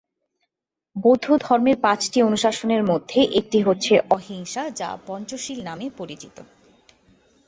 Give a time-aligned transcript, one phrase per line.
[0.95, 6.37] বৌদ্ধধর্মের পাঁচটি অনুশাসনের মধ্যে একটি হচ্ছে অহিংসা যা পঞ্চশীল নামে পরিচিত।